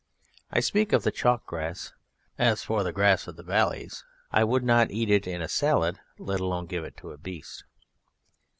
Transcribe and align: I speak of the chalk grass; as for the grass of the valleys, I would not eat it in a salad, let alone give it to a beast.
I 0.51 0.61
speak 0.61 0.93
of 0.93 1.03
the 1.03 1.11
chalk 1.11 1.45
grass; 1.45 1.93
as 2.39 2.63
for 2.63 2.81
the 2.83 2.91
grass 2.91 3.27
of 3.27 3.35
the 3.35 3.43
valleys, 3.43 4.03
I 4.31 4.43
would 4.43 4.63
not 4.63 4.89
eat 4.89 5.11
it 5.11 5.27
in 5.27 5.43
a 5.43 5.47
salad, 5.47 5.99
let 6.17 6.39
alone 6.39 6.65
give 6.65 6.83
it 6.83 6.97
to 6.97 7.11
a 7.11 7.19
beast. 7.19 7.65